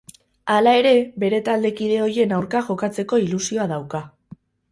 Hala 0.53 0.71
ere, 0.79 0.93
bere 1.23 1.41
taldekide 1.49 1.99
ohien 2.07 2.33
aurka 2.39 2.63
jokatzeko 2.71 3.21
ilusioa 3.27 3.71
dauka. 3.75 4.05